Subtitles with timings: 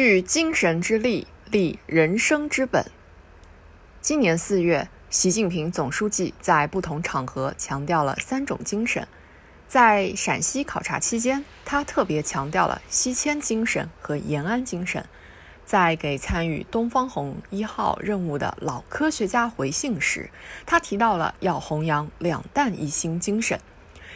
[0.00, 2.86] 聚精神之力，立人生之本。
[4.00, 9.08] 今年四月，习近平总书记在不同场合强调了三种精神。
[9.66, 15.04] 在陕西考察期间，他特别强调了西迁精神和延安精神。
[15.64, 20.30] 在给参与东方红一号任务的老科学家回信时，
[20.64, 23.58] 他提到了要弘扬两弹一星精神。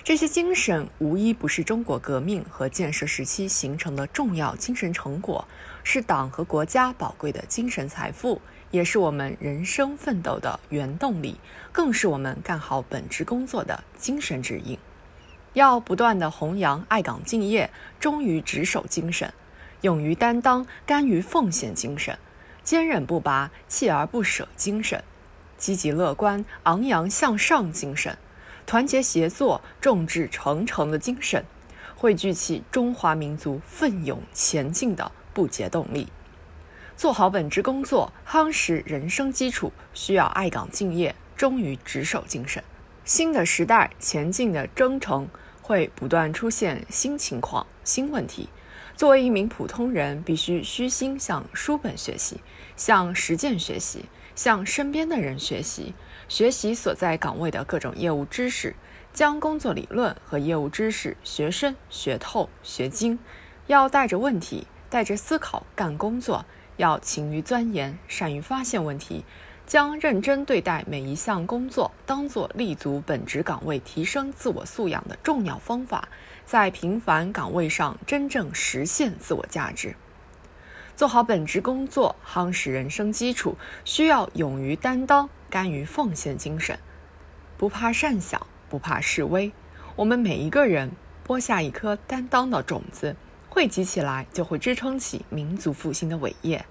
[0.04, 5.46] 这些精神无一不是中国革命和建设时期形成的重要精神成果，
[5.84, 8.42] 是党和国家宝贵的精神财富，
[8.72, 11.38] 也是我们人生奋斗的原动力，
[11.70, 14.76] 更是我们干好本职工作的精神指引。
[15.52, 19.32] 要不断地弘扬爱岗敬业、忠于职守精神，
[19.82, 22.18] 勇于担当、甘于奉献精神，
[22.64, 25.04] 坚韧不拔、锲而不舍精神，
[25.56, 28.18] 积极乐观、昂扬向上精神。
[28.72, 31.44] 团结协作、众志成城的精神，
[31.94, 36.08] 汇聚起中华民族奋勇前进的不竭动力。
[36.96, 42.64] 做好本职工作，夯实人生基础，需要爱岗敬业、忠于职守精神。
[43.04, 45.28] 新的时代前进的征程
[45.60, 48.48] 会不断出现新情况、新问题。
[48.96, 52.40] 作为一名普通人，必须虚心向书本学习，
[52.74, 55.92] 向实践学习，向身边的人学习。
[56.32, 58.74] 学习所在岗位的各种业务知识，
[59.12, 63.18] 将工作理论和业务知识学深、学透、学精。
[63.66, 66.46] 要带着问题，带着思考干工作，
[66.78, 69.26] 要勤于钻研，善于发现问题，
[69.66, 76.08] 将认真对待每一项工作当做立足本职岗位、提升自我素养的重要方法，
[76.46, 79.94] 在平凡岗位上真正实现自我价值。
[80.96, 85.28] 做好本职工作，夯实人生基础，需要勇于担当。
[85.52, 86.78] 甘于奉献精神，
[87.58, 89.52] 不怕善小，不怕示威。
[89.96, 93.14] 我们每一个人播下一颗担当的种子，
[93.50, 96.64] 汇集起来，就会支撑起民族复兴的伟业。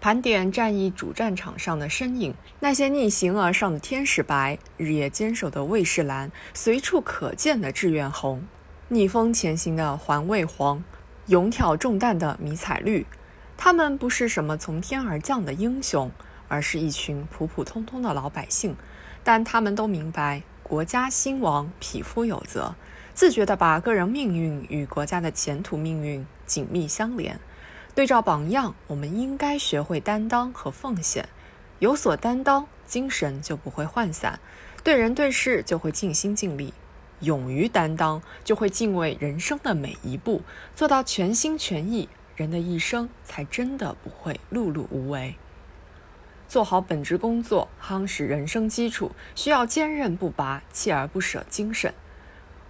[0.00, 8.42] 盘点战役主战场上的身影，那些逆行而上的天使白，日夜坚守的卫士蓝，随处可见的志愿红，
[8.88, 10.82] 逆风前行的环卫黄，
[11.26, 13.04] 勇挑重担的迷彩绿。
[13.58, 16.10] 他们不是什么从天而降的英雄。
[16.48, 18.76] 而是一群普普通通的老百姓，
[19.22, 22.74] 但他们都明白国家兴亡匹夫有责，
[23.14, 27.38] 自觉地把个人命运与国家的前途命运紧密相连。
[27.94, 31.28] 对照榜样，我们应该学会担当和奉献。
[31.78, 34.38] 有所担当，精神就不会涣散；
[34.82, 36.74] 对人对事就会尽心尽力。
[37.20, 40.42] 勇于担当，就会敬畏人生的每一步，
[40.74, 45.36] 做到全心全意，人的一生才真的不会碌碌无为。
[46.54, 51.92] 做好本职工作，夯实人生基础，需要坚韧不拔、锲而不舍精神。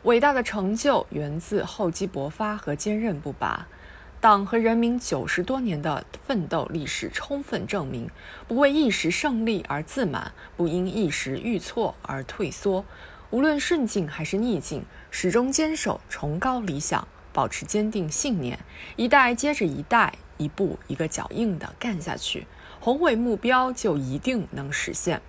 [0.05, 3.69] 伟大的成就源自厚积薄发和坚韧不拔。
[4.23, 8.09] 党和人民九十多年的奋斗历史充分证明，
[8.49, 12.87] 不为一时胜利而自满，不因一时遇挫而退缩。
[13.29, 18.59] 无论顺境还是逆境，始终坚守崇高理想，保持坚定信念，
[18.97, 22.47] 一代接着一代，一步一个脚印地干下去。
[22.85, 25.23] 宏伟目标就一定能实现。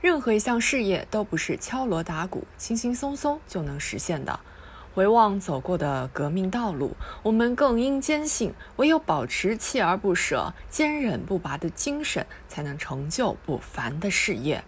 [0.00, 4.38] 任何一项事业都不是敲锣打鼓、轻轻松松就能实现的。
[4.94, 14.62] 回望走过的革命道路，我们更应坚信，唯有保持锲而不舍、坚韧不拔的精神，才能成就不凡的事业。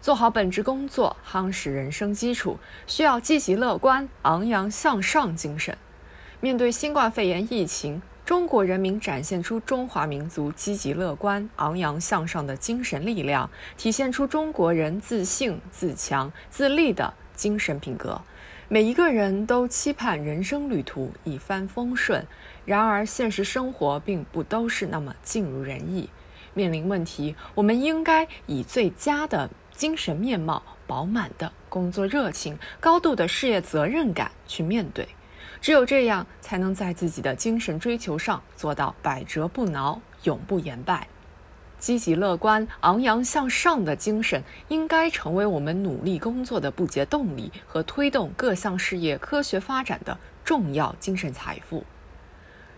[0.00, 5.76] 做好本职工作，夯实人生基础，需要积极乐观、昂扬向上精神。
[6.40, 8.00] 面对新冠肺炎疫情。
[8.24, 18.18] 中国人民展现出中华民族积极乐观、昂扬向上的精神力量，体现出中国人自信、自强、自立的精神品格。
[18.66, 22.26] 每一个人都期盼人生旅途一帆风顺，
[22.64, 26.08] 然而现实生活并不都是那么尽如人意。
[26.54, 35.06] 面临问题，我们应该以最佳的精神面貌、饱满的工作热情、高度的事业责任感去面对。
[35.64, 41.08] 只有这样，才能在自己的精神追求上做到百折不挠、永不言败。
[41.78, 51.82] 积极乐观、昂扬向上的精神，应该成为我们努力工作的不竭动力和推动各项事业科学发展的重要精神财富。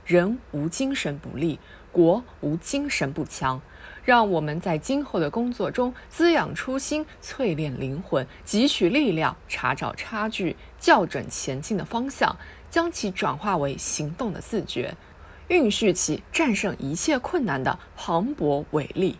[0.04, 1.58] 人无精神不立，
[1.96, 3.58] 国无精神不强。
[4.04, 12.36] 让我们在今后的工作中滋养初心、淬炼灵魂、汲取力量、查找差距、校准前进的方向。
[12.68, 14.94] 将其转化为行动的自觉，
[15.48, 19.16] 蕴蓄起战胜一切困难的磅礴伟力。